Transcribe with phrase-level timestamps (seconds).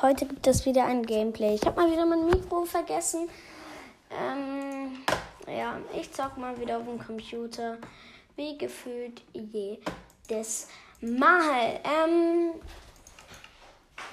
[0.00, 1.56] Heute gibt es wieder ein Gameplay.
[1.56, 3.28] Ich habe mal wieder mein Mikro vergessen.
[4.12, 4.98] Ähm,
[5.48, 7.78] ja, ich zock mal wieder auf dem Computer.
[8.36, 10.68] Wie gefühlt jedes
[11.00, 11.80] Mal.
[11.82, 12.52] Ähm,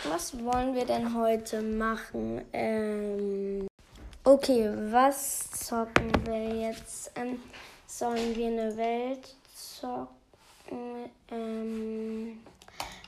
[0.09, 2.41] was wollen wir denn heute machen?
[2.52, 3.67] Ähm,
[4.23, 7.11] okay, was zocken wir jetzt?
[7.13, 7.39] Ähm,
[7.86, 11.11] sollen wir eine Welt zocken?
[11.29, 12.39] Ähm,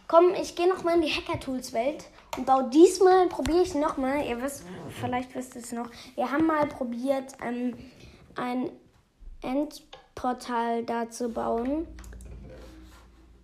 [0.08, 2.06] komm, ich gehe noch mal in die Hacker-Tools-Welt
[2.38, 4.64] und baue diesmal, probiere ich noch mal, ihr wisst,
[5.02, 7.76] vielleicht wisst ihr es noch, wir haben mal probiert, ähm,
[8.36, 8.72] ein
[9.42, 11.88] Endportal da zu bauen.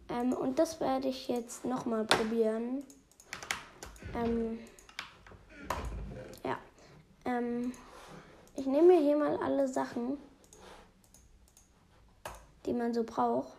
[0.10, 2.84] Ähm, und das werde ich jetzt noch mal probieren.
[4.16, 4.60] Ähm,
[6.44, 6.58] ja.
[7.26, 7.74] Ähm,
[8.56, 10.18] ich nehme mir hier mal alle Sachen,
[12.66, 13.54] die man so braucht.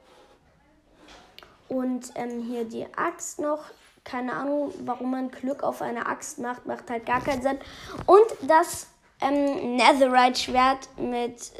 [1.69, 3.65] Und ähm, hier die Axt noch.
[4.05, 6.67] Keine Ahnung, warum man Glück auf eine Axt macht.
[6.67, 7.59] Macht halt gar keinen Sinn.
[8.07, 8.89] Und das
[9.21, 11.53] ähm, Netherite-Schwert mit,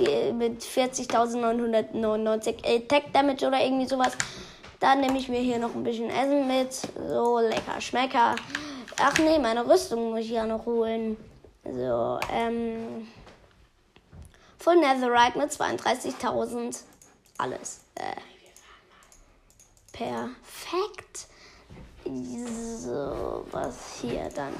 [0.00, 4.16] äh, mit 40.999 Attack Damage oder irgendwie sowas.
[4.80, 6.72] Dann nehme ich mir hier noch ein bisschen Essen mit.
[6.72, 8.36] So, lecker Schmecker.
[8.98, 11.16] Ach nee, meine Rüstung muss ich ja noch holen.
[11.64, 13.08] So, ähm.
[14.58, 16.82] Full Netherite mit 32.000.
[17.38, 17.80] Alles.
[17.94, 18.16] Äh,
[19.92, 21.28] perfekt.
[22.06, 24.54] So, was hier dann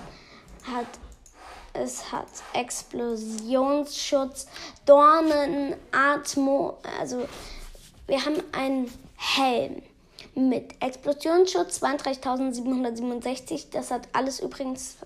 [0.64, 0.86] hat.
[1.72, 4.48] Es hat Explosionsschutz,
[4.84, 6.78] Dornen, Atmo.
[6.98, 7.28] Also,
[8.08, 9.80] wir haben einen Helm
[10.34, 13.66] mit Explosionsschutz 32.767.
[13.70, 14.96] Das hat alles übrigens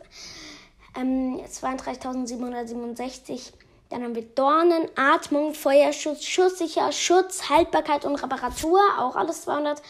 [0.96, 3.52] ähm, 32.767.
[3.90, 8.80] Dann haben wir Dornen, Atmung, Feuerschutz, Schusssicher, Schutz, Haltbarkeit und Reparatur.
[8.98, 9.82] Auch alles 200.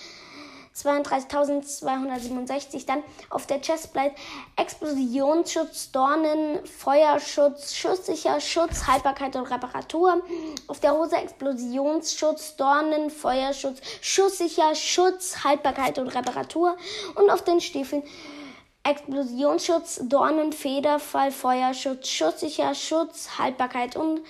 [0.75, 2.87] 32.267.
[2.87, 4.15] Dann auf der Chestplate
[4.57, 10.23] Explosionsschutz, Dornen, Feuerschutz, Schusssicher, Schutz, Haltbarkeit und Reparatur.
[10.67, 16.79] Auf der Hose Explosionsschutz, Dornen, Feuerschutz, Schusssicher, Schutz, Haltbarkeit und Reparatur.
[17.15, 18.03] Und auf den Stiefeln
[18.83, 24.23] Explosionsschutz, Dornen, Federfall, Feuerschutz, Schusssicher, Schutz, Haltbarkeit und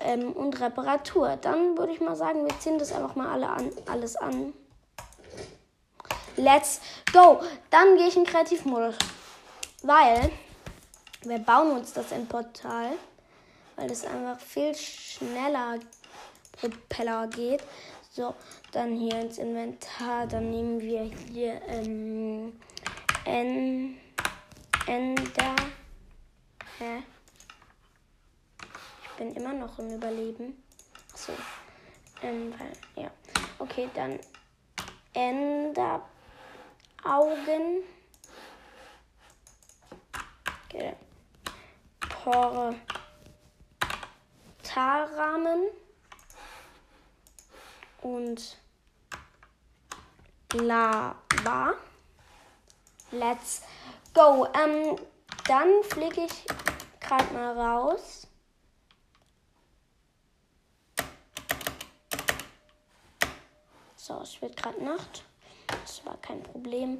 [0.00, 1.36] ähm, und Reparatur.
[1.40, 4.52] Dann würde ich mal sagen, wir ziehen das einfach mal alle an, alles an.
[6.36, 6.80] Let's
[7.12, 7.40] go!
[7.70, 8.96] Dann gehe ich in Kreativmodus.
[9.82, 10.30] Weil
[11.24, 12.92] wir bauen uns das in Portal,
[13.76, 15.78] weil das einfach viel schneller
[16.52, 17.62] Propeller geht.
[18.10, 18.34] So,
[18.72, 20.26] dann hier ins Inventar.
[20.26, 22.60] Dann nehmen wir hier ähm,
[23.24, 23.98] N,
[24.86, 25.56] Ender.
[26.78, 27.02] Hä?
[29.22, 30.60] Bin immer noch im Überleben.
[31.14, 31.32] So.
[32.24, 32.72] Ähm, weil,
[33.04, 33.08] ja.
[33.60, 34.18] Okay, dann
[35.14, 36.04] Ender
[37.04, 37.84] Augen.
[40.64, 40.96] Okay.
[44.64, 45.68] Portalrahmen.
[48.00, 48.58] Und
[50.54, 51.74] Lava.
[53.12, 53.62] Let's
[54.14, 54.48] go.
[54.52, 54.96] Ähm,
[55.46, 56.44] dann fliege ich
[56.98, 58.26] gerade mal raus.
[64.04, 65.22] So, es wird gerade Nacht.
[65.68, 66.98] Das war kein Problem.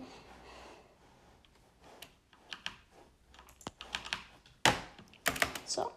[5.64, 5.90] So.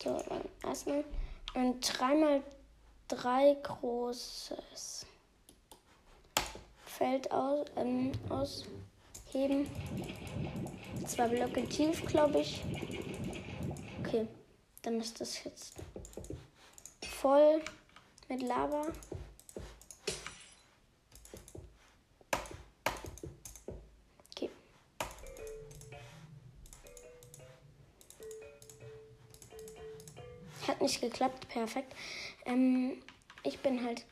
[0.00, 1.04] So, dann erstmal
[1.54, 5.06] ein 3x3 großes
[6.84, 8.12] Feld aus, ähm,
[9.34, 9.66] ausheben.
[11.06, 12.62] Zwei Blöcke tief, glaube ich.
[14.00, 14.26] Okay,
[14.82, 15.74] dann ist das jetzt
[17.02, 17.60] voll
[18.28, 18.86] mit Lava.
[30.66, 31.94] Hat nicht geklappt, perfekt.
[32.46, 33.02] Ähm,
[33.42, 34.06] ich bin halt,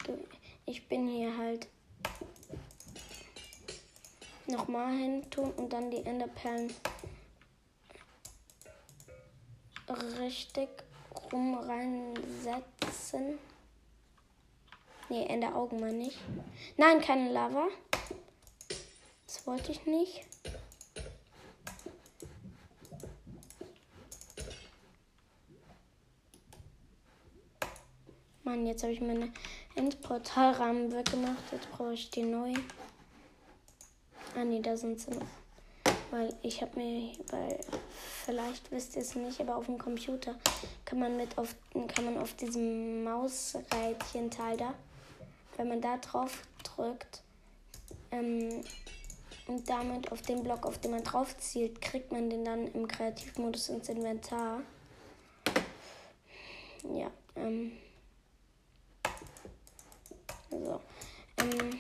[0.67, 1.67] ich bin hier halt
[4.53, 6.73] nochmal hin tun und dann die Enderperlen
[10.21, 10.69] richtig
[11.33, 13.39] rum reinsetzen.
[15.09, 16.19] Ne, Enderaugen meine ich.
[16.77, 17.67] Nein, keine Lava.
[19.27, 20.25] Das wollte ich nicht.
[28.45, 29.33] Mann, jetzt habe ich meine
[29.75, 31.53] Endportalrahmen weggemacht.
[31.53, 32.63] Jetzt brauche ich die neuen.
[34.35, 35.27] Ah ne, da sind sie noch.
[36.11, 37.59] weil ich habe mir, weil
[38.25, 40.37] vielleicht wisst ihr es nicht, aber auf dem Computer
[40.85, 41.55] kann man mit auf,
[41.95, 44.75] kann man auf diesem Mausrädchen-Teil da,
[45.57, 47.23] wenn man da drauf drückt
[48.11, 48.63] ähm,
[49.49, 52.89] und damit auf den Block, auf den man drauf zielt, kriegt man den dann im
[52.89, 54.63] Kreativmodus ins Inventar.
[56.95, 57.73] Ja, ähm,
[60.51, 60.81] so.
[61.39, 61.79] Ähm,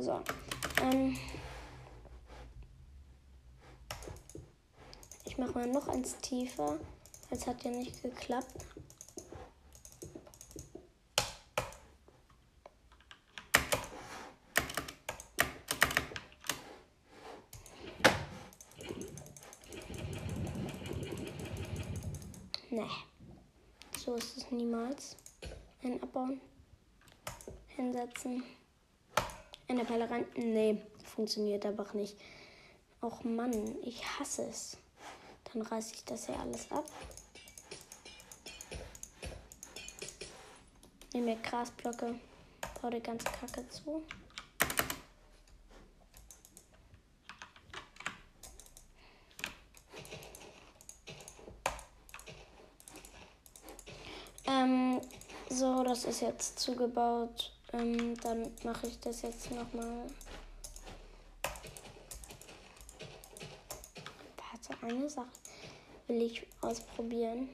[0.00, 0.20] So.
[0.82, 1.16] Ähm
[5.24, 6.78] ich mache mal noch eins tiefer.
[7.30, 8.64] Es hat ja nicht geklappt.
[22.70, 22.82] Nee.
[23.98, 25.16] So ist es niemals.
[25.82, 26.40] Ein Abbauen.
[27.68, 28.42] Hinsetzen.
[29.68, 30.26] Eine Perle rein.
[30.34, 32.16] Nee, funktioniert einfach nicht.
[33.00, 34.76] Och Mann, ich hasse es.
[35.52, 36.84] Dann reiße ich das hier alles ab.
[41.12, 42.14] Nehme mir Grasblöcke,
[42.80, 44.02] baue die ganze Kacke zu.
[54.46, 55.00] Ähm,
[55.50, 57.52] so, das ist jetzt zugebaut.
[57.72, 60.06] Ähm, dann mache ich das jetzt nochmal.
[64.90, 65.28] Eine Sache
[66.08, 67.48] will ich ausprobieren.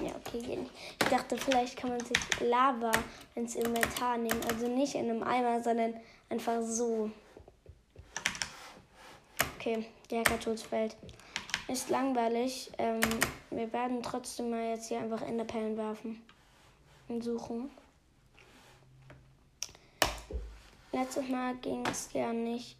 [0.00, 0.72] Ja, okay, geht nicht.
[1.02, 2.92] Ich dachte, vielleicht kann man sich Lava
[3.34, 4.40] ins Inventar nehmen.
[4.48, 5.94] Also nicht in einem Eimer, sondern
[6.28, 7.10] einfach so.
[9.56, 10.96] Okay, der Kartoffelfeld
[11.66, 12.70] ist langweilig.
[12.78, 13.00] Ähm,
[13.50, 16.22] wir werden trotzdem mal jetzt hier einfach Enderperlen werfen
[17.08, 17.70] und suchen.
[20.92, 22.77] Letztes Mal ging es ja nicht.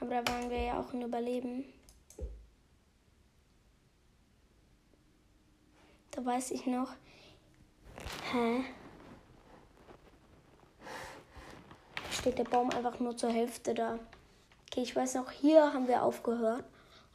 [0.00, 1.64] Aber da waren wir ja auch in Überleben.
[6.10, 6.90] Da weiß ich noch.
[8.32, 8.64] Hä?
[12.10, 13.98] Steht der Baum einfach nur zur Hälfte da.
[14.66, 16.64] Okay, ich weiß noch, hier haben wir aufgehört.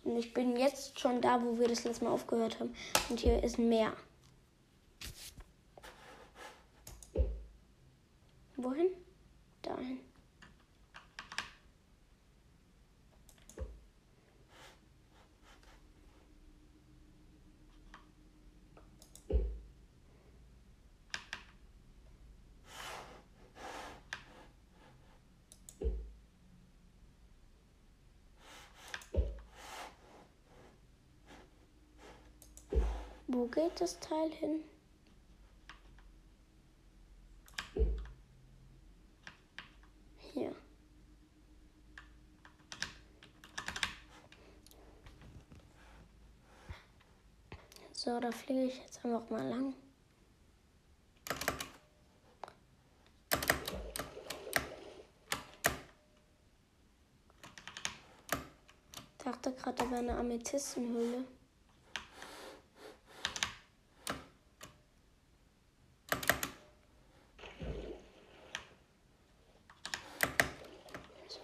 [0.04, 2.76] Und ich bin jetzt schon da, wo wir das letzte Mal aufgehört haben.
[3.10, 3.94] Und hier ist ein Meer.
[8.56, 8.90] Wohin?
[9.64, 10.00] Dahin.
[33.28, 34.64] Wo geht das Teil hin?
[40.34, 40.54] Hier.
[47.94, 49.74] So, da fliege ich jetzt einfach mal lang.
[59.18, 61.26] Ich dachte gerade, da wäre eine Amethystenhöhle.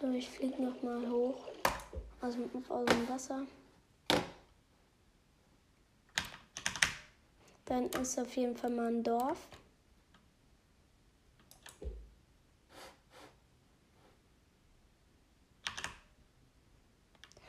[0.02, 1.48] So, ich fliege noch mal hoch
[2.22, 3.48] aus dem, aus dem Wasser.
[7.66, 9.40] Dann ist auf jeden Fall mal ein Dorf.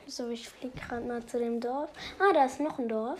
[0.07, 1.91] So, ich fliege gerade mal zu dem Dorf.
[2.17, 3.19] Ah, da ist noch ein Dorf.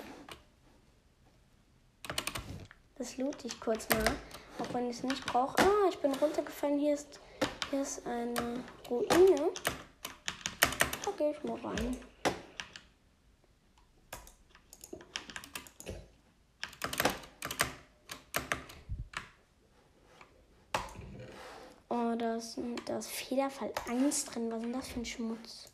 [2.95, 4.15] Das loot ich kurz mal,
[4.57, 5.55] auch wenn ich es nicht brauche.
[5.59, 6.79] Ah, ich bin runtergefallen.
[6.79, 7.19] Hier ist
[7.73, 9.51] hier ist eine Ruine.
[11.03, 11.97] Da gehe ich mal rein.
[21.89, 24.51] Oh, da ist, da ist Federfall 1 drin.
[24.51, 25.69] Was ist denn das für ein Schmutz?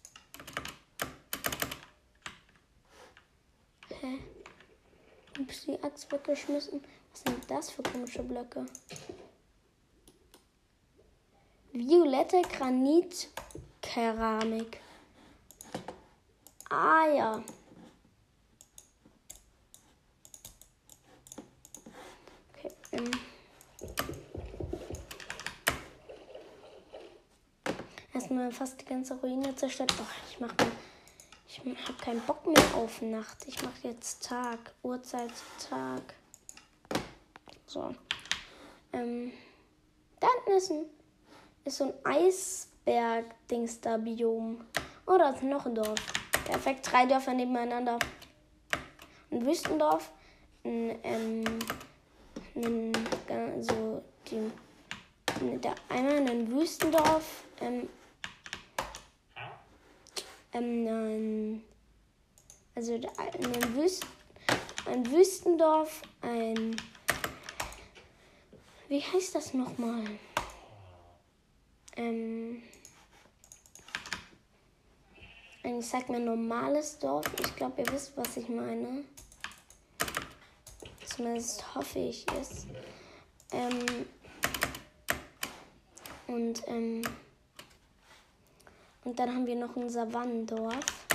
[3.99, 4.19] Hä?
[5.37, 6.81] Ups, die Axt weggeschmissen.
[7.11, 8.65] Was sind das für komische Blöcke?
[11.79, 14.81] Violette Granitkeramik.
[16.69, 17.41] Ah ja.
[22.53, 22.71] Okay.
[22.91, 23.09] Ähm.
[28.13, 29.93] Erstmal fast die ganze Ruine zerstört.
[29.97, 30.71] Oh, ich mach mal.
[31.47, 33.47] Ich habe keinen Bock mehr auf Nacht.
[33.47, 34.59] Ich mache jetzt Tag.
[34.83, 35.31] Uhrzeit
[35.69, 36.13] Tag.
[37.65, 37.95] So.
[38.91, 39.31] Ähm,
[40.19, 40.98] da hinten
[41.69, 44.65] ist, so ein Eisberg-Dings da Biom.
[45.05, 45.99] Oh, da ist noch ein Dorf.
[46.45, 47.99] Perfekt, drei Dörfer nebeneinander.
[49.31, 50.11] Ein Wüstendorf,
[50.65, 51.43] ein, ähm,
[52.55, 52.91] ein,
[53.61, 54.51] so die,
[55.61, 57.87] da einmal ein Wüstendorf, ähm,
[60.53, 61.63] ähm, ein,
[62.73, 64.05] also ein, Wüst,
[64.87, 66.75] ein Wüstendorf, ein,
[68.87, 70.05] wie heißt das nochmal?
[71.99, 72.63] Ähm,
[75.63, 77.25] ich sag mir normales Dorf.
[77.41, 79.03] Ich glaube, ihr wisst, was ich meine.
[81.05, 82.67] Zumindest hoffe ich es.
[83.51, 84.05] Ähm,
[86.27, 87.01] und, ähm,
[89.03, 91.07] und dann haben wir noch ein Savannendorf.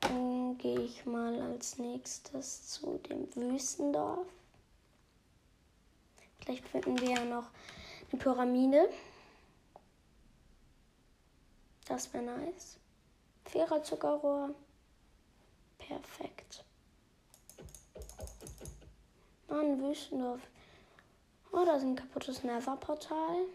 [0.00, 4.26] Dann gehe ich mal als nächstes zu dem Wüstendorf.
[6.40, 7.50] Vielleicht finden wir ja noch
[8.10, 8.88] eine Pyramide.
[11.88, 12.78] Das wäre nice.
[13.46, 14.54] Vierer Zuckerrohr.
[15.78, 16.64] Perfekt.
[19.48, 20.40] Mann, Wüstendorf.
[21.50, 23.46] Oh, da ist ein kaputtes Nether-Portal.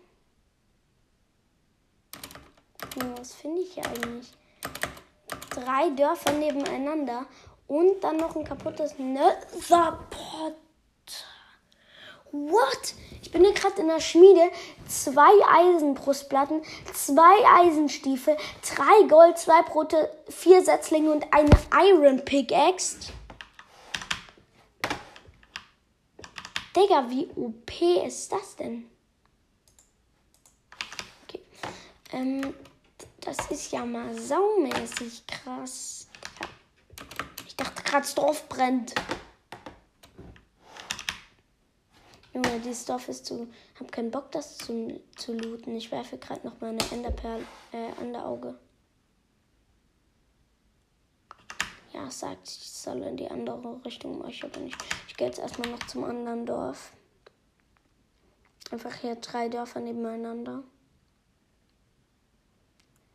[2.95, 4.33] Ja, was finde ich hier eigentlich?
[5.51, 7.27] Drei Dörfer nebeneinander
[7.67, 10.55] und dann noch ein kaputtes Nether-Portal.
[12.31, 12.95] What?
[13.33, 14.51] Bin hier gerade in der Schmiede.
[14.87, 16.61] Zwei Eisenbrustplatten,
[16.93, 21.49] zwei Eisenstiefel, drei Gold, zwei Brote, vier Setzlinge und eine
[21.89, 23.11] Iron Pickaxe.
[26.75, 28.89] Digga, wie OP ist das denn?
[31.23, 31.41] Okay.
[32.11, 32.53] Ähm,
[33.21, 36.07] das ist ja mal saumäßig krass.
[37.47, 38.93] Ich dachte gerade, das Dorf brennt.
[42.33, 43.47] Junge, dieses Dorf ist zu.
[43.79, 45.75] Hab keinen Bock, das zu, zu looten.
[45.75, 48.57] Ich werfe gerade noch meine Enderperle äh, an der Auge.
[51.93, 54.75] Ja, sagt, ich soll in die andere Richtung, ich aber nicht.
[55.07, 56.91] Ich gehe jetzt erstmal noch zum anderen Dorf.
[58.71, 60.63] Einfach hier drei Dörfer nebeneinander.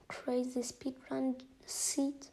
[0.06, 1.34] Crazy Speedrun
[1.66, 2.30] Seed.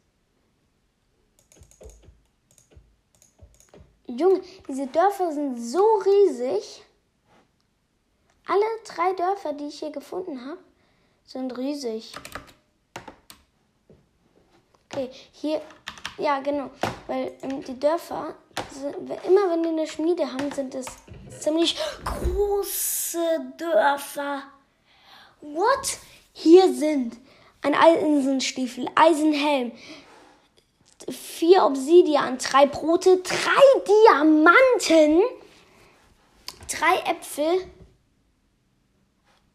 [4.06, 6.82] Junge, diese Dörfer sind so riesig.
[8.46, 10.58] Alle drei Dörfer, die ich hier gefunden habe,
[11.24, 12.12] sind riesig.
[14.84, 15.60] Okay, hier,
[16.18, 16.70] ja genau,
[17.08, 18.36] weil ähm, die Dörfer,
[18.70, 20.86] sind, immer wenn die eine Schmiede haben, sind es
[21.40, 24.42] ziemlich große Dörfer.
[25.40, 25.98] What?
[26.32, 27.16] Hier sind
[27.62, 29.72] ein Eisenstiefel, Eisenhelm,
[31.08, 35.22] vier Obsidian, drei Brote, drei Diamanten,
[36.68, 37.70] drei Äpfel.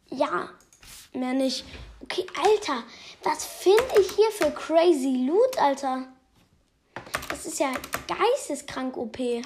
[0.09, 0.49] Ja,
[1.13, 1.65] mehr nicht.
[2.03, 2.83] Okay, Alter,
[3.23, 6.07] was finde ich hier für crazy Loot, Alter?
[7.29, 7.71] Das ist ja
[8.07, 9.17] geisteskrank OP.
[9.17, 9.43] Hier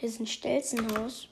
[0.00, 1.28] ist ein Stelzenhaus.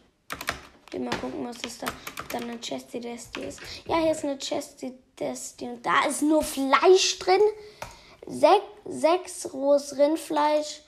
[0.90, 1.86] Will mal gucken, was ist da.
[2.18, 3.60] Ob da eine Chesty Desty ist.
[3.86, 7.40] Ja, hier ist eine Chesty Und da ist nur Fleisch drin.
[8.26, 10.82] Sech, sechs rohes Rindfleisch.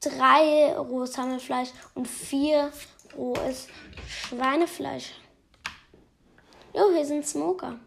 [0.00, 1.70] Drei rohes Hammelfleisch.
[1.94, 2.72] Und vier
[3.16, 3.68] rohes
[4.06, 5.12] Schweinefleisch.
[6.74, 7.78] Jo, hier sind Smoker.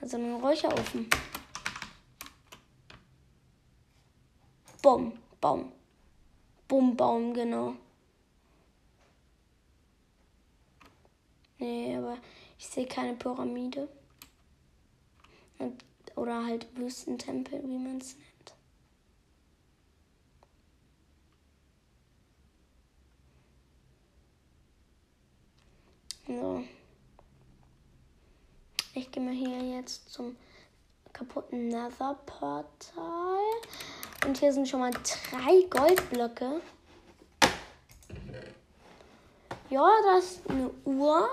[0.00, 1.08] Also ein Räucherofen.
[4.82, 5.72] Bom, Baum.
[6.68, 7.74] Bum, Baum, genau.
[11.58, 12.18] Nee, aber
[12.64, 13.88] ich sehe keine Pyramide.
[16.16, 18.54] Oder halt Wüstentempel, wie man es nennt.
[26.26, 26.64] So.
[28.94, 30.34] Ich gehe mal hier jetzt zum
[31.12, 33.42] kaputten Nether-Portal.
[34.26, 36.62] Und hier sind schon mal drei Goldblöcke.
[39.68, 41.28] Ja, das ist eine Uhr,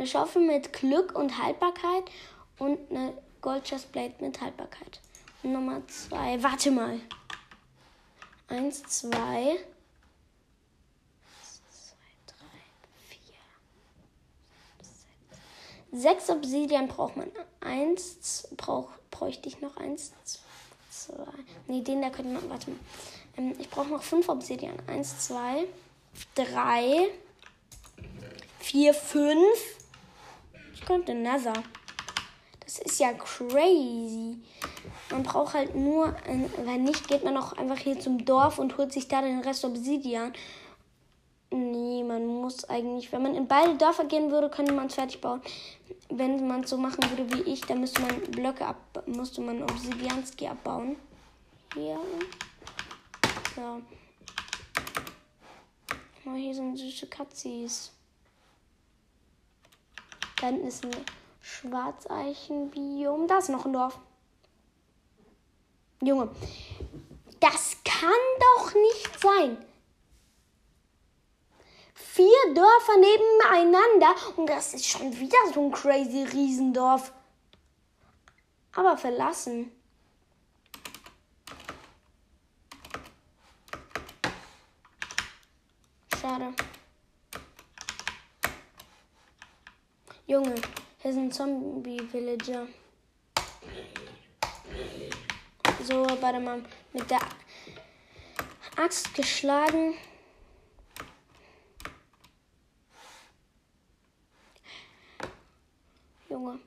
[0.00, 2.04] eine Schaufel mit Glück und Haltbarkeit
[2.58, 4.98] und eine Goldchestplate mit Haltbarkeit.
[5.42, 6.98] Und Nummer zwei, warte mal.
[8.48, 9.58] Eins, zwei.
[15.92, 17.30] Sechs Obsidian braucht man.
[17.60, 19.76] Eins brauch, bräuchte ich noch.
[19.76, 20.12] Eins,
[20.90, 21.26] zwei.
[21.66, 22.48] Nee, den da könnte man.
[22.48, 22.78] Warte mal.
[23.36, 24.76] Ähm, ich brauche noch fünf Obsidian.
[24.86, 25.66] Eins, zwei,
[26.34, 27.08] drei,
[28.60, 29.79] vier, fünf.
[30.80, 31.52] Ich könnte Nether.
[32.64, 34.38] Das ist ja crazy.
[35.10, 36.16] Man braucht halt nur,
[36.64, 39.64] wenn nicht, geht man auch einfach hier zum Dorf und holt sich da den Rest
[39.64, 40.32] Obsidian.
[41.50, 45.20] Nee, man muss eigentlich, wenn man in beide Dörfer gehen würde, könnte man es fertig
[45.20, 45.42] bauen.
[46.08, 49.62] Wenn man es so machen würde wie ich, dann müsste man Blöcke ab, musste man
[49.62, 50.96] Obsidianski abbauen.
[51.74, 51.98] Hier.
[53.56, 53.82] So.
[56.24, 57.92] Oh, hier sind süße Katzis.
[60.40, 60.90] Da hinten ist ein
[61.40, 63.26] Schwarzeichenbiom.
[63.28, 63.98] Da ist noch ein Dorf.
[66.02, 66.30] Junge,
[67.40, 69.58] das kann doch nicht sein.
[71.94, 77.12] Vier Dörfer nebeneinander und das ist schon wieder so ein crazy Riesendorf.
[78.74, 79.70] Aber verlassen.
[86.20, 86.54] Schade.
[90.30, 90.54] Junge,
[90.98, 92.68] hier sind Zombie-Villager.
[95.82, 96.62] So, warte mal.
[96.92, 97.18] Mit der
[98.76, 99.94] Axt geschlagen.
[106.28, 106.60] Junge.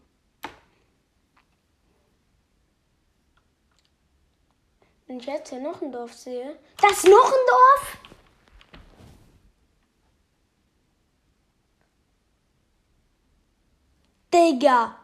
[5.07, 6.59] Wenn ich jetzt hier noch ein Dorf sehe.
[6.81, 8.02] Das ist noch ein Dorf?
[14.43, 14.97] Digga,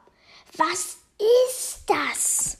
[0.58, 2.58] was ist das?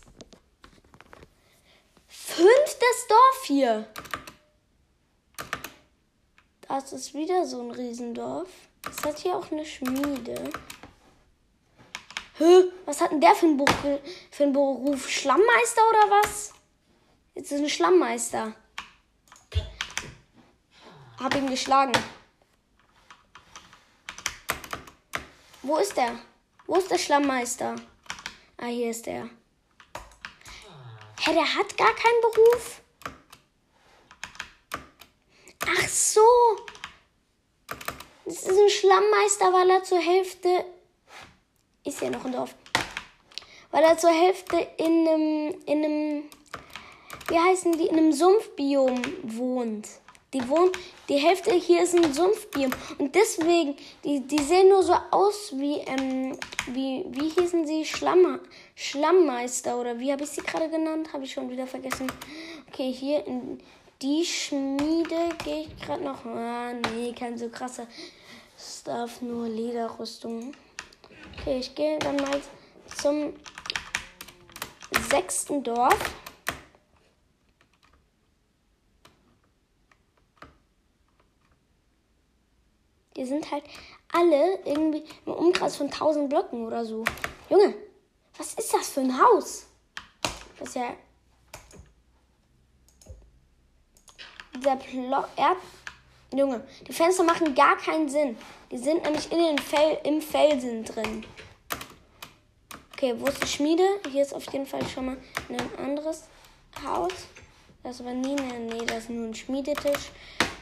[2.08, 3.94] Fünftes Dorf hier.
[6.62, 8.48] Das ist wieder so ein Riesendorf.
[8.90, 10.42] Es hat hier auch eine Schmiede.
[12.38, 12.64] Hä?
[12.86, 13.70] Was hat denn der für einen, Buch,
[14.32, 15.10] für einen Beruf?
[15.10, 16.54] Schlammmeister oder was?
[17.36, 18.54] Jetzt ist ein Schlammmeister.
[21.20, 21.92] Hab ihn geschlagen.
[25.62, 26.18] Wo ist der?
[26.70, 27.78] Wo ist der Schlammmeister?
[28.58, 29.28] Ah, hier ist er.
[31.20, 32.82] Hä, der hat gar keinen Beruf?
[35.62, 36.22] Ach so.
[38.24, 40.64] Das ist ein Schlammmeister, weil er zur Hälfte.
[41.86, 42.54] Ist ja noch ein Dorf.
[43.72, 45.62] Weil er zur Hälfte in einem.
[45.66, 46.30] In einem.
[47.30, 47.88] Wie heißen die?
[47.88, 49.88] In einem Sumpfbiom wohnt.
[50.34, 50.72] Die wohnen,
[51.08, 52.72] die Hälfte hier ist ein Sumpfbiom.
[53.00, 56.38] Und deswegen, die, die sehen nur so aus wie, ähm,
[56.68, 57.84] wie, wie hießen sie?
[57.84, 58.40] Schlamm,
[58.76, 61.12] Schlammmeister oder wie habe ich sie gerade genannt?
[61.14, 62.12] Habe ich schon wieder vergessen.
[62.68, 63.60] Okay, hier in
[64.02, 66.24] die Schmiede gehe ich gerade noch.
[66.26, 67.88] Ah, nee, kein so krasser
[68.58, 70.54] Stuff, nur Lederrüstung.
[71.40, 72.40] Okay, ich gehe dann mal
[73.02, 73.34] zum
[75.10, 75.98] sechsten Dorf.
[83.20, 83.66] Die sind halt
[84.14, 87.04] alle irgendwie im Umkreis von 1000 Blöcken oder so.
[87.50, 87.76] Junge,
[88.38, 89.68] was ist das für ein Haus?
[90.58, 90.94] Das ist ja.
[94.64, 95.58] Der Plo Erd.
[96.34, 98.38] Junge, die Fenster machen gar keinen Sinn.
[98.72, 101.26] Die sind nämlich in den Fel im Felsen drin.
[102.94, 103.84] Okay, wo ist die Schmiede?
[104.10, 105.18] Hier ist auf jeden Fall schon mal
[105.50, 106.24] ein anderes
[106.86, 107.12] Haus.
[107.84, 110.12] Das aber nie, nee, nee, das ist nur ein Schmiedetisch.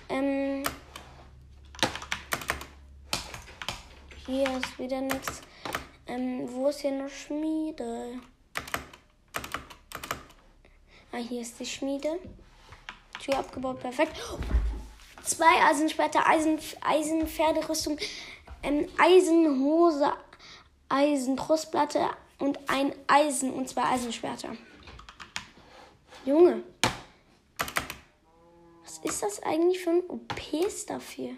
[0.09, 0.63] Ähm,
[4.27, 5.41] Hier ist wieder nichts.
[6.05, 8.19] Ähm, wo ist hier eine Schmiede?
[11.13, 12.19] Ah, hier ist die Schmiede.
[13.21, 14.17] Tür abgebaut, perfekt.
[15.23, 17.97] Zwei Eisenschwerter, Eisen, Eisenpferderüstung,
[18.63, 20.11] ähm, Eisenhose,
[20.89, 22.09] Eisenbrustplatte
[22.39, 24.57] und ein Eisen und zwei Eisenschwerter.
[26.25, 26.63] Junge.
[28.83, 31.37] Was ist das eigentlich für ein OP-Stuff hier?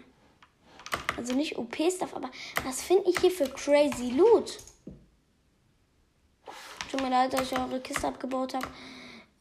[1.20, 2.30] Also nicht OP-Stuff, aber
[2.64, 4.58] was finde ich hier für crazy Loot?
[6.90, 8.66] Tut mir leid, dass ich eure Kiste abgebaut habe.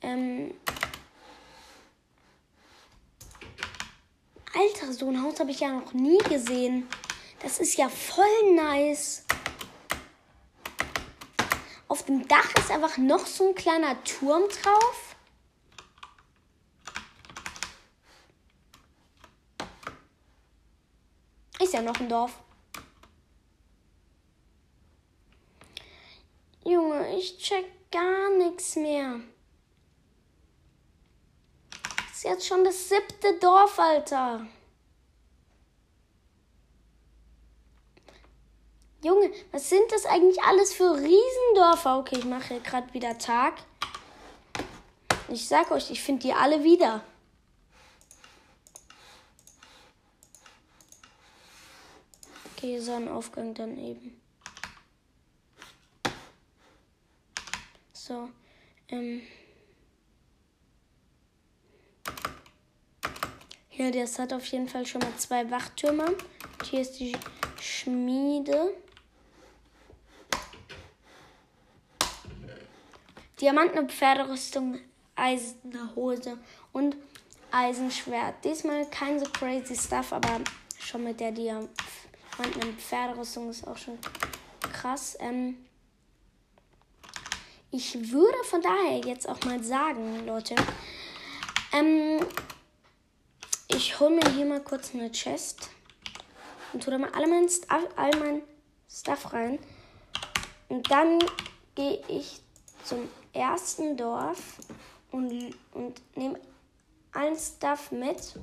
[0.02, 0.56] Ähm
[4.54, 6.86] Alter, so ein Haus habe ich ja noch nie gesehen.
[7.42, 9.24] Das ist ja voll nice.
[11.88, 15.09] Auf dem Dach ist einfach noch so ein kleiner Turm drauf.
[21.62, 22.40] Ist ja noch ein Dorf.
[26.64, 29.20] Junge, ich check gar nichts mehr.
[32.12, 34.46] Ist jetzt schon das siebte Dorf, Alter.
[39.02, 42.00] Junge, was sind das eigentlich alles für Riesendörfer?
[42.00, 43.54] Okay, ich mache gerade wieder Tag.
[45.30, 47.04] Ich sag euch, ich finde die alle wieder.
[52.62, 54.22] Okay, Sonnenaufgang ein Aufgang daneben.
[57.94, 58.30] So,
[58.90, 59.22] ähm.
[63.70, 66.08] Hier, ja, das hat auf jeden Fall schon mal zwei Wachtürme.
[66.08, 67.16] Und hier ist die
[67.62, 68.76] Schmiede.
[73.40, 74.80] Diamanten- und Pferderüstung,
[75.16, 76.38] eiserne Hose
[76.74, 76.98] und
[77.52, 78.44] Eisenschwert.
[78.44, 80.42] Diesmal kein so crazy Stuff, aber
[80.78, 82.09] schon mit der Diamanten
[82.48, 83.98] und Pferderüstung ist auch schon
[84.74, 85.18] krass.
[85.20, 85.58] Ähm
[87.72, 90.56] ich würde von daher jetzt auch mal sagen, Leute,
[91.72, 92.20] ähm,
[93.68, 95.70] ich hole mir hier mal kurz eine Chest
[96.74, 98.42] und tue da mal all mein, Stuff, all mein
[98.90, 99.60] Stuff rein.
[100.68, 101.20] Und dann
[101.76, 102.42] gehe ich
[102.84, 104.58] zum ersten Dorf
[105.12, 106.40] und, und nehme
[107.12, 108.36] allen Stuff mit.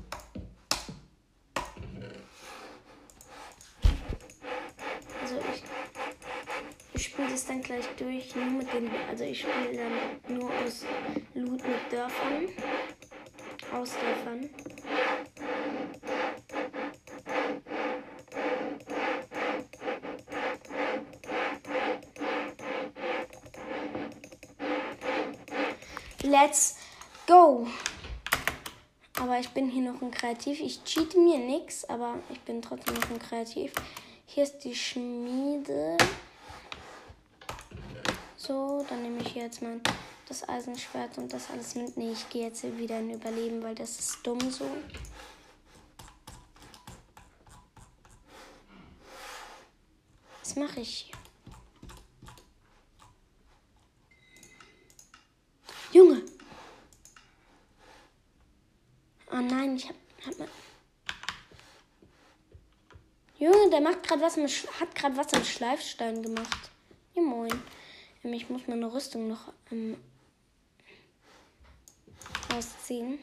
[5.22, 5.62] Also ich,
[6.94, 9.88] ich spiele das dann gleich durch, nur mit den, also ich spiele
[10.28, 10.84] dann nur aus
[11.32, 12.48] Loot mit Dörfern,
[13.72, 14.50] aus Dörfern.
[26.22, 26.76] Let's
[27.26, 27.66] go!
[29.18, 30.60] Aber ich bin hier noch ein Kreativ.
[30.60, 33.72] Ich cheate mir nichts, aber ich bin trotzdem noch ein Kreativ.
[34.26, 35.96] Hier ist die Schmiede.
[38.46, 39.80] So, dann nehme ich hier jetzt mal
[40.28, 41.96] das Eisenschwert und das alles mit.
[41.96, 44.64] Nee, ich gehe jetzt wieder in Überleben, weil das ist dumm so.
[50.40, 51.16] Was mache ich hier?
[55.90, 56.22] Junge!
[59.32, 60.48] Oh nein, ich hab, hab mal.
[63.40, 66.70] Junge, der macht gerade was mit, hat gerade was mit Schleifstein gemacht.
[67.14, 67.60] Ja, moin.
[68.24, 69.96] Ähm, ich muss meine Rüstung noch ähm,
[72.54, 73.18] ausziehen.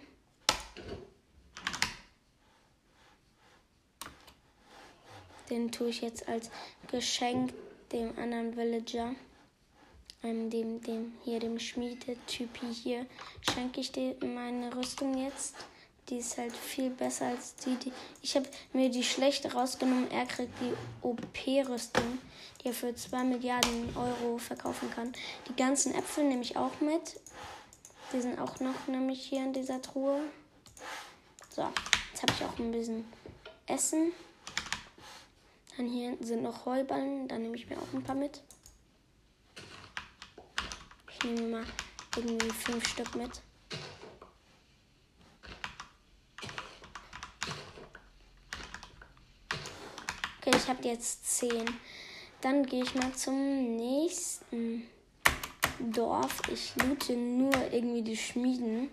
[5.49, 6.49] Den tue ich jetzt als
[6.89, 7.53] Geschenk
[7.91, 9.13] dem anderen Villager
[10.23, 13.06] ähm, dem, dem hier, dem Schmiedetypi hier,
[13.53, 15.56] schenke ich dir meine Rüstung jetzt.
[16.10, 17.93] Die ist halt viel besser als die, die.
[18.21, 20.12] Ich habe mir die schlechte rausgenommen.
[20.12, 22.19] Er kriegt die OP-Rüstung,
[22.63, 25.13] die er für 2 Milliarden Euro verkaufen kann.
[25.47, 27.19] Die ganzen Äpfel nehme ich auch mit.
[28.13, 30.21] Die sind auch noch nämlich hier in dieser Truhe.
[31.49, 31.67] So,
[32.12, 33.06] jetzt habe ich auch ein bisschen
[33.67, 34.12] Essen.
[35.76, 38.41] Dann hier sind noch Heuballen, da nehme ich mir auch ein paar mit.
[41.10, 41.65] Ich nehme mal
[42.15, 43.41] irgendwie fünf Stück mit.
[50.39, 51.65] Okay, ich habe jetzt zehn.
[52.43, 54.86] Dann gehe ich mal zum nächsten
[55.79, 56.41] Dorf.
[56.51, 58.89] Ich loote nur irgendwie die Schmieden.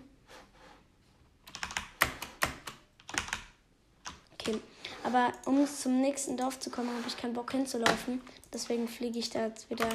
[4.35, 4.57] Okay,
[5.03, 8.21] aber um zum nächsten Dorf zu kommen, habe ich keinen Bock hinzulaufen.
[8.53, 9.89] Deswegen fliege ich da jetzt wieder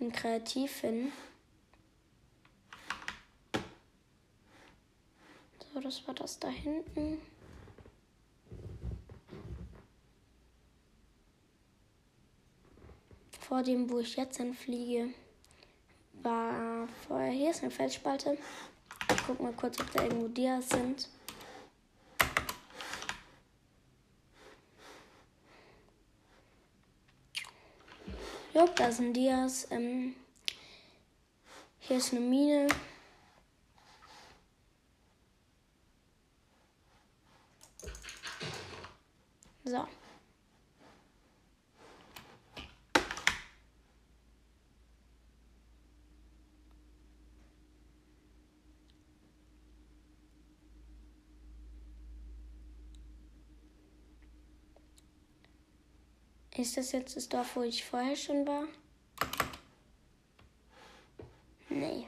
[0.00, 1.12] in Kreativ hin.
[5.72, 7.20] So, das war das da hinten.
[13.48, 15.10] Vor dem, wo ich jetzt hinfliege,
[16.14, 17.30] war vorher.
[17.30, 18.36] Hier ist eine Felsspalte.
[19.08, 21.08] Ich guck mal kurz, ob da irgendwo Dias sind.
[28.52, 29.68] Jo, da sind Dias.
[29.70, 30.16] Ähm,
[31.78, 32.66] hier ist eine Mine.
[39.62, 39.86] So.
[56.56, 58.64] Ist das jetzt das Dorf, wo ich vorher schon war?
[61.68, 62.06] Nee.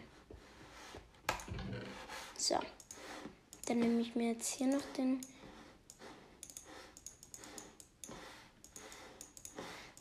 [2.36, 2.58] So.
[3.66, 5.20] Dann nehme ich mir jetzt hier noch den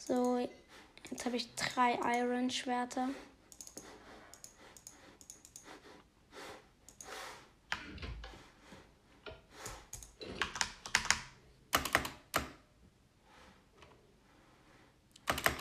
[0.08, 2.50] So, jetzt habe ich drei Iron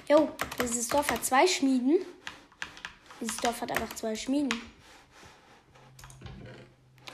[0.09, 0.29] Jo,
[0.63, 1.99] dieses Dorf hat zwei Schmieden.
[3.21, 4.53] Dieses Dorf hat einfach zwei Schmieden.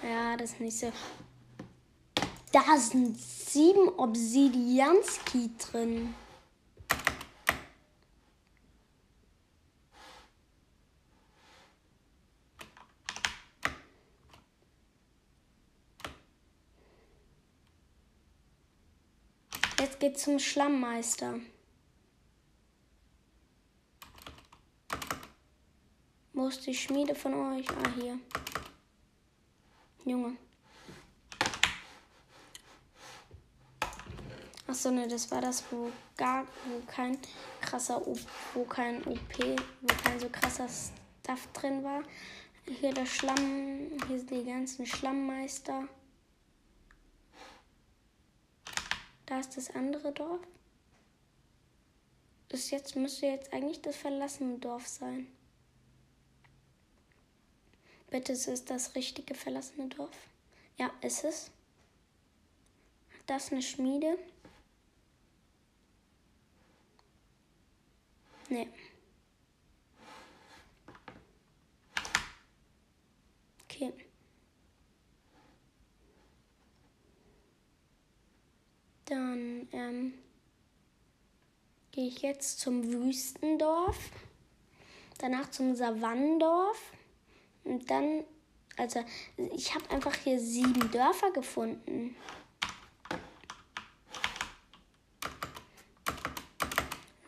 [0.03, 0.93] Ja, das ist nicht so.
[2.53, 6.15] Da sind sieben Obsidianski drin.
[19.81, 21.41] Jetzt geht's zum Schlammmeister.
[26.53, 27.67] Ist die Schmiede von euch?
[27.71, 28.19] Ah, hier.
[30.05, 30.37] Junge.
[34.67, 37.19] Achso, ne, das war das, wo gar, wo kein
[37.61, 38.03] krasser,
[38.55, 39.39] wo kein OP,
[39.81, 42.03] wo kein so krasser Stuff drin war.
[42.67, 45.89] Hier der Schlamm, hier sind die ganzen Schlammmeister.
[49.25, 50.41] Da ist das andere Dorf.
[52.51, 55.29] Das jetzt müsste jetzt eigentlich das verlassene Dorf sein.
[58.13, 60.15] Bitte, ist es das richtige verlassene Dorf?
[60.77, 61.51] Ja, ist es.
[63.25, 64.19] Das ist eine Schmiede.
[68.51, 68.69] Nee.
[73.65, 73.95] Okay.
[79.07, 80.13] Dann ähm,
[81.93, 84.11] gehe ich jetzt zum Wüstendorf,
[85.17, 86.93] danach zum Savannendorf
[87.65, 88.25] und dann,
[88.77, 89.05] also
[89.37, 92.17] ich habe einfach hier sieben Dörfer gefunden.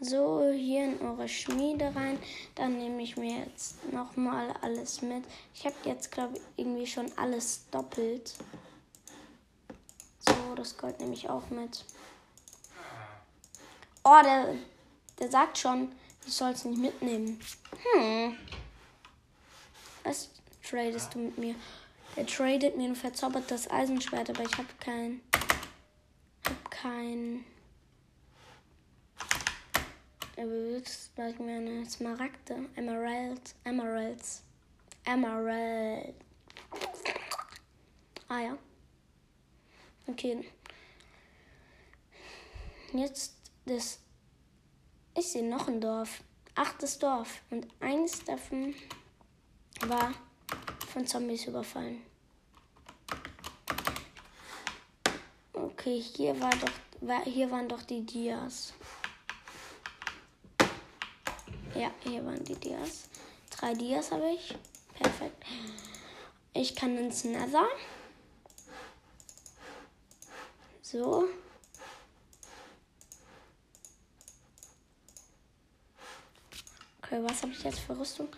[0.06, 2.18] So, hier in eure Schmiede rein.
[2.56, 5.24] Dann nehme ich mir jetzt nochmal alles mit.
[5.54, 8.34] Ich habe jetzt, glaube ich, irgendwie schon alles doppelt.
[10.28, 11.86] So, das Gold nehme ich auch mit.
[14.02, 14.54] Oh, der,
[15.18, 15.90] der sagt schon,
[16.26, 17.40] ich soll es nicht mitnehmen.
[17.94, 18.36] Hm.
[20.04, 20.30] Was
[20.62, 21.54] tradest du mit mir?
[22.14, 25.20] Der tradet mir ein verzaubertes Eisenschwert, aber ich habe kein.
[26.46, 27.44] Hab kein.
[30.36, 32.68] Er benutzt gleich mir eine Smaragde.
[32.76, 33.54] Emerald.
[33.64, 34.42] Emeralds.
[35.04, 36.14] Emerald.
[38.28, 38.58] Ah ja.
[40.06, 40.44] Okay.
[42.92, 44.00] Jetzt das.
[45.16, 46.22] Ich sehe noch ein Dorf.
[46.54, 47.42] Achtes Dorf.
[47.50, 48.74] Und eins davon
[49.88, 50.12] war
[50.92, 52.02] von Zombies überfallen.
[55.52, 58.72] Okay, hier war doch, hier waren doch die Dias.
[61.74, 63.08] Ja, hier waren die Dias.
[63.50, 64.54] Drei Dias habe ich.
[64.94, 65.44] Perfekt.
[66.52, 67.66] Ich kann ins Nether.
[70.82, 71.28] So.
[77.02, 78.28] Okay, was habe ich jetzt für Rüstung?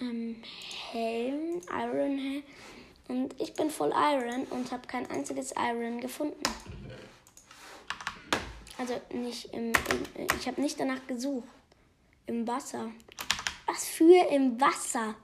[0.00, 0.42] Ähm,
[0.90, 2.42] Helm, Iron Helm.
[3.08, 6.42] Und ich bin voll Iron und habe kein einziges Iron gefunden.
[8.78, 9.72] Also nicht im,
[10.16, 11.48] im ich habe nicht danach gesucht.
[12.26, 12.90] Im Wasser.
[13.66, 15.14] Was für im Wasser?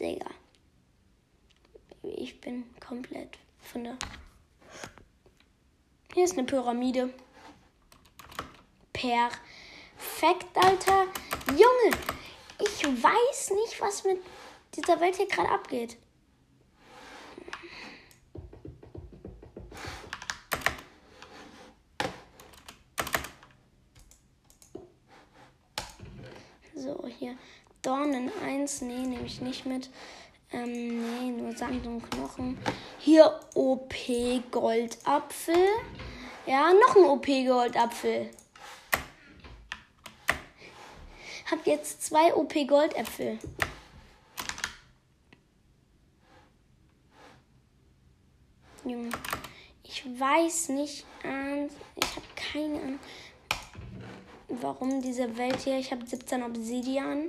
[0.00, 0.30] Digga.
[2.02, 3.96] Ich bin komplett von der.
[6.14, 7.12] Hier ist eine Pyramide.
[8.96, 11.04] Perfekt, Alter.
[11.50, 11.96] Junge,
[12.58, 14.18] ich weiß nicht, was mit
[14.74, 15.98] dieser Welt hier gerade abgeht.
[26.74, 27.36] So, hier.
[27.82, 28.80] Dornen 1.
[28.80, 29.90] Nee, nehme ich nicht mit.
[30.52, 32.56] Ähm, nee, nur Sand und Knochen.
[32.98, 33.94] Hier OP
[34.50, 35.68] Goldapfel.
[36.46, 38.30] Ja, noch ein OP Goldapfel.
[41.50, 43.38] Hab jetzt zwei OP Goldäpfel.
[48.84, 49.10] Junge,
[49.82, 52.98] ich weiß nicht, ich habe keine Ahnung
[54.48, 55.78] warum diese Welt hier.
[55.78, 57.28] Ich habe 17 Obsidian.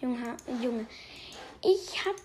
[0.00, 0.86] Junge, Junge.
[1.62, 2.16] Ich habe.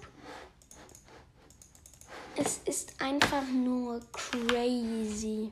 [2.36, 5.52] Es ist einfach nur crazy.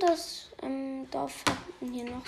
[0.00, 2.24] Das ähm, Dorf hat hier noch.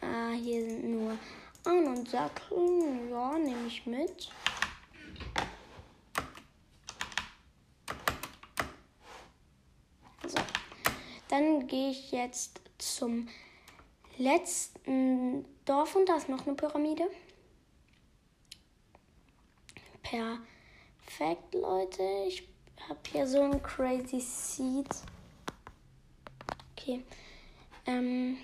[0.00, 1.18] Ah, hier sind nur
[1.64, 3.10] Ahn und Sackeln.
[3.10, 4.30] Ja, nehme ich mit.
[11.28, 13.28] Dann gehe ich jetzt zum
[14.16, 17.10] letzten Dorf und da ist noch eine Pyramide.
[20.02, 22.02] Perfekt, Leute.
[22.28, 22.48] Ich
[22.88, 24.88] habe hier so ein crazy Seed.
[26.86, 27.02] Okay.
[27.86, 28.36] Ähm.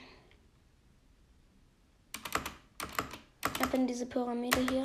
[3.54, 4.82] Ich habe in diese Pyramide hier.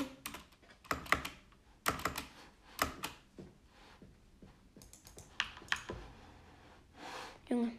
[7.50, 7.72] Junge.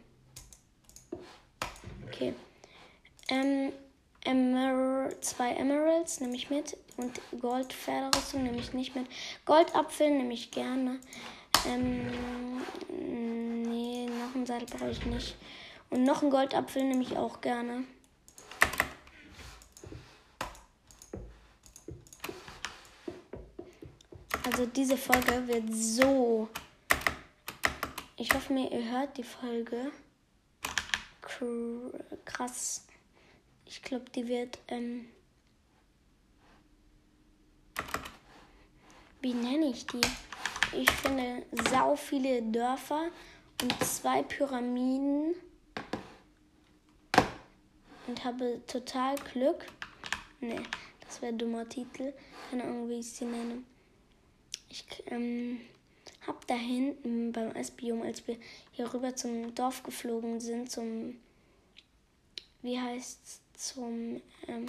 [2.07, 2.33] Okay.
[3.29, 3.71] Ähm,
[4.25, 9.07] Emer zwei Emeralds nehme ich mit und Goldpferderüstung nehme ich nicht mit.
[9.45, 10.99] Goldapfel nehme ich gerne.
[11.65, 12.11] Ähm,
[13.63, 14.09] nee,
[14.45, 15.37] Sattel brauche ich nicht.
[15.89, 17.83] Und noch einen Goldapfel nehme ich auch gerne.
[24.43, 26.49] Also diese Folge wird so.
[28.17, 29.91] Ich hoffe mir, ihr hört die Folge.
[32.25, 32.85] Krass.
[33.65, 34.59] Ich glaube, die wird.
[34.67, 35.07] Ähm
[39.21, 40.01] wie nenne ich die?
[40.73, 43.09] Ich finde sau viele Dörfer
[43.61, 45.35] und zwei Pyramiden
[48.09, 49.67] und habe total Glück.
[50.41, 50.63] Ne,
[51.05, 52.13] das wäre dummer Titel.
[52.49, 53.63] Keine Ahnung, wie ich sie nenne.
[54.67, 55.61] Ich ähm,
[56.25, 58.37] habe da hinten beim Eisbiom, als wir
[58.71, 61.19] hier rüber zum Dorf geflogen sind, zum,
[62.63, 64.65] wie heißt's, zum, ähm,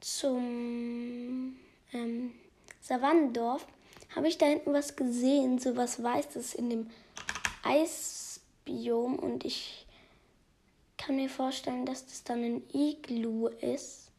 [0.00, 1.56] zum
[1.92, 2.32] ähm,
[2.80, 3.66] Savannendorf,
[4.14, 6.90] habe ich da hinten was gesehen, so was Weißes in dem
[7.62, 9.81] Eisbiom und ich
[11.04, 14.12] kann mir vorstellen, dass das dann ein Iglu ist.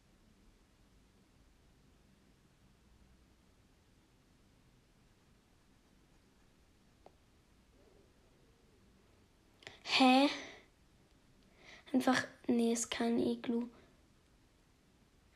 [9.84, 10.28] Hä?
[11.94, 13.66] Einfach, nee, ist kein Iglu.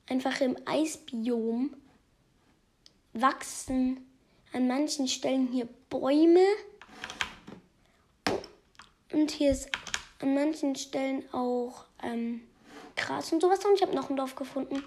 [0.07, 1.75] Einfach im Eisbiom
[3.15, 4.07] wachsen
[4.53, 6.45] an manchen Stellen hier Bäume.
[9.13, 9.71] Und hier ist
[10.21, 12.43] an manchen Stellen auch ähm,
[12.97, 13.65] Gras und sowas.
[13.65, 14.83] Und ich habe noch ein Dorf gefunden.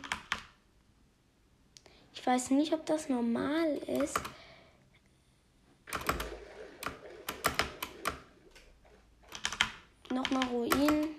[2.13, 4.19] Ich weiß nicht, ob das normal ist.
[10.09, 11.15] Nochmal Ruinen.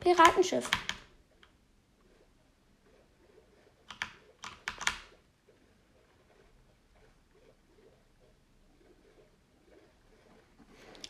[0.00, 0.70] Piratenschiff.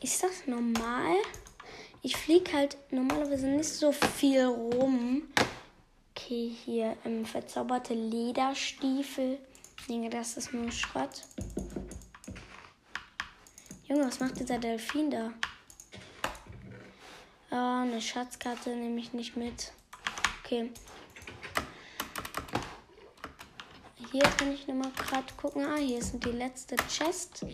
[0.00, 1.16] Ist das normal?
[2.02, 5.22] Ich fliege halt normalerweise nicht so viel rum.
[6.14, 9.38] Okay, hier ähm, verzauberte Lederstiefel.
[9.78, 11.22] Ich denke, das ist nur Schrott.
[13.88, 15.32] Junge, was macht dieser Delfin da?
[17.50, 19.72] Ah, eine Schatzkarte nehme ich nicht mit.
[20.44, 20.70] Okay.
[24.10, 25.64] Hier kann ich nochmal gerade gucken.
[25.64, 27.44] Ah, hier ist die letzte Chest.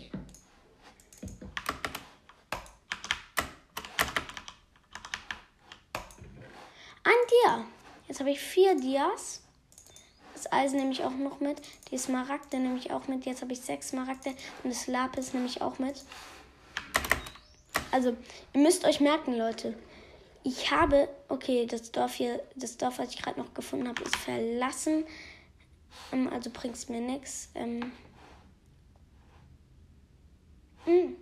[7.04, 7.64] Ein Dia.
[8.06, 9.40] Jetzt habe ich vier Dias.
[10.34, 11.62] Das Eisen nehme ich auch noch mit.
[11.90, 13.24] Die Smaragde nehme ich auch mit.
[13.24, 14.34] Jetzt habe ich sechs Smaragde.
[14.62, 16.04] Und das Lapis nehme ich auch mit.
[17.90, 18.14] Also,
[18.52, 19.78] ihr müsst euch merken, Leute.
[20.44, 24.16] Ich habe, okay, das Dorf hier, das Dorf, was ich gerade noch gefunden habe, ist
[24.16, 25.06] verlassen.
[26.12, 27.48] Ähm, also bringt es mir nichts.
[27.54, 27.92] Ähm,
[30.84, 31.16] hm.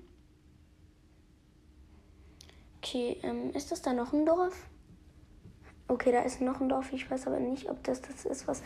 [2.79, 4.57] okay, ähm, ist das da noch ein Dorf?
[5.89, 6.93] Okay, da ist noch ein Dorf.
[6.93, 8.63] Ich weiß aber nicht, ob das das ist, was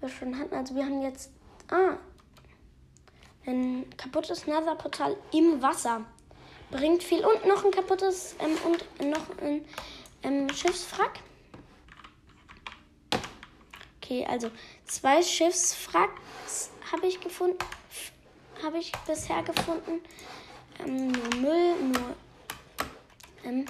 [0.00, 0.54] wir schon hatten.
[0.54, 1.30] Also wir haben jetzt,
[1.70, 1.96] ah,
[3.46, 6.02] ein kaputtes Nether-Portal im Wasser
[6.70, 7.24] bringt viel.
[7.24, 9.64] Und noch ein kaputtes ähm, und noch ein
[10.22, 11.20] ähm, Schiffswrack.
[14.00, 14.50] Okay, also
[14.84, 17.58] zwei Schiffswracks habe ich gefunden.
[18.62, 20.00] Habe ich bisher gefunden.
[20.78, 22.16] Ähm, nur Müll, nur
[23.44, 23.66] ähm,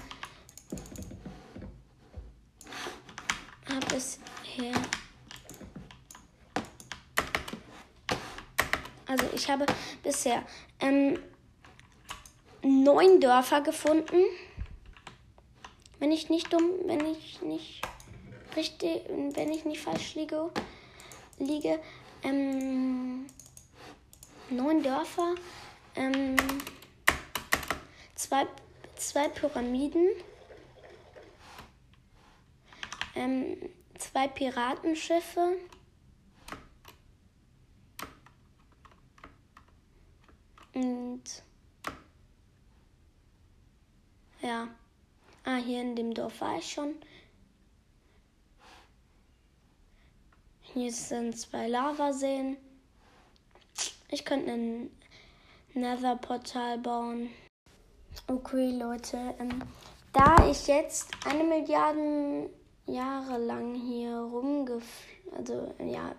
[3.92, 4.72] habe es her.
[9.07, 9.66] Also ich habe
[10.03, 10.43] bisher
[10.80, 11.18] ähm,
[12.62, 14.24] neun Dörfer gefunden.
[15.99, 17.82] Wenn ich nicht dumm, wenn ich nicht
[18.57, 20.51] richtig, wenn ich nicht falsch liege,
[21.38, 21.78] liege
[22.22, 23.26] ähm,
[24.49, 25.34] neun Dörfer,
[25.97, 26.36] ähm,
[28.14, 28.47] zwei,
[28.97, 30.09] zwei Pyramiden,
[33.14, 33.59] ähm,
[34.12, 35.56] zwei Piratenschiffe.
[40.74, 41.22] Und
[44.40, 44.68] ja.
[45.44, 46.94] Ah, hier in dem Dorf war ich schon.
[50.60, 52.56] Hier sind zwei Lavaseen.
[54.08, 54.90] Ich könnte ein
[55.74, 57.30] Nether-Portal bauen.
[58.26, 59.34] Okay, Leute.
[59.38, 59.62] Ähm,
[60.12, 62.50] da ich jetzt eine Milliarde
[62.87, 66.14] Jahre lang hier rumgeflogen, also ja,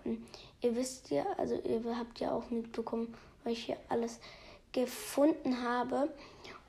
[0.60, 4.18] ihr wisst ja, also ihr habt ja auch mitbekommen, weil ich hier alles
[4.72, 6.08] gefunden habe.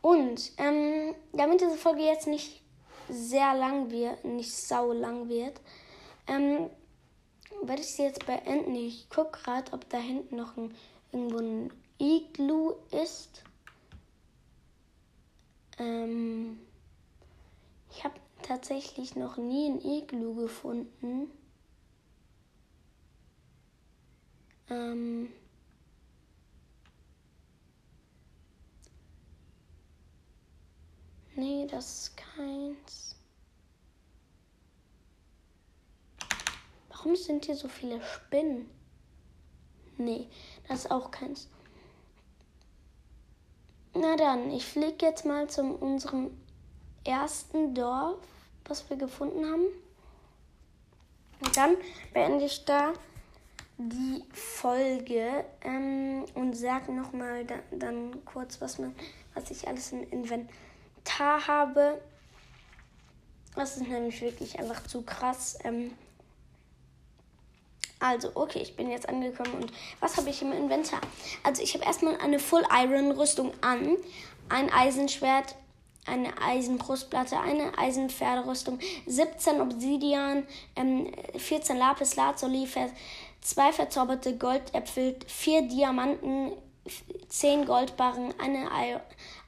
[0.02, 2.62] Und ähm, damit diese Folge jetzt nicht
[3.10, 5.60] sehr lang wird, nicht sau lang wird,
[6.28, 6.70] ähm,
[7.64, 8.76] werde ich sie jetzt beenden.
[8.76, 10.76] Ich gucke gerade, ob da hinten noch ein,
[11.12, 13.43] irgendwo ein Iglu ist.
[15.80, 16.60] Ähm,
[17.89, 18.16] ich habe
[18.46, 21.32] tatsächlich noch nie ein Iglu gefunden.
[24.70, 25.30] Ähm,
[31.36, 33.16] nee, das ist keins.
[36.89, 38.70] Warum sind hier so viele Spinnen?
[39.98, 40.28] Nee,
[40.68, 41.50] das ist auch keins.
[43.93, 46.32] Na dann, ich fliege jetzt mal zu unserem
[47.06, 48.35] ersten Dorf,
[48.68, 49.66] was wir gefunden haben.
[51.39, 51.76] Und dann
[52.13, 52.93] beende ich da
[53.78, 58.95] die Folge ähm, und sage nochmal da, dann kurz, was, man,
[59.34, 62.01] was ich alles im Inventar habe.
[63.55, 65.57] Das ist nämlich wirklich einfach zu krass.
[65.63, 65.91] Ähm,
[67.99, 71.01] also, okay, ich bin jetzt angekommen und was habe ich im Inventar?
[71.43, 73.97] Also, ich habe erstmal eine Full Iron Rüstung an,
[74.49, 75.55] ein Eisenschwert,
[76.06, 80.45] eine Eisenbrustplatte, eine Eisenpferderüstung, 17 Obsidian,
[80.76, 82.68] ähm, 14 Lapis Lazuli,
[83.41, 86.51] zwei verzauberte Goldäpfel, vier Diamanten,
[87.30, 88.70] 10 Goldbarren, eine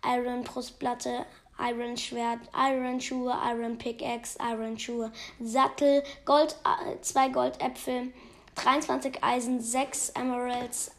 [0.04, 1.26] Iron Brustplatte,
[1.60, 6.56] Iron Schwert, Iron Schuhe, Iron Pickaxe, Iron Schuhe, Sattel, Gold,
[7.02, 8.14] zwei Goldäpfel,
[8.56, 10.92] 23 Eisen, 6 Emeralds,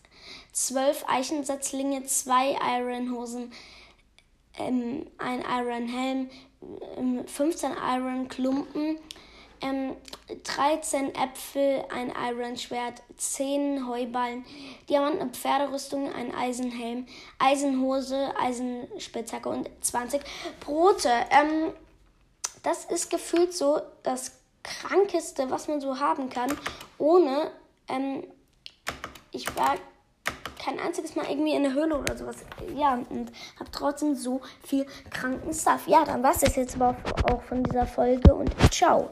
[0.52, 3.52] 12 Eichensetzlinge, 2 Ironhosen,
[4.58, 6.30] ähm, ein Iron Helm,
[6.96, 8.98] ähm, 15 Iron Klumpen,
[9.60, 9.96] ähm,
[10.44, 14.44] 13 Äpfel, ein Iron Schwert, 10 Heuballen,
[14.88, 17.06] Diamanten Pferderüstung, ein Eisenhelm,
[17.38, 20.22] Eisenhose, Eisenspitzhacke und 20
[20.60, 21.10] Brote.
[21.30, 21.72] Ähm,
[22.62, 24.32] das ist gefühlt so das
[24.62, 26.56] krankeste, was man so haben kann,
[26.98, 27.50] ohne,
[27.88, 28.24] ähm,
[29.30, 29.76] ich war
[30.68, 32.36] kein einziges Mal irgendwie in der Höhle oder sowas.
[32.76, 35.86] Ja, und habe trotzdem so viel kranken Stuff.
[35.86, 39.10] Ja, dann war es jetzt aber auch von dieser Folge und ciao.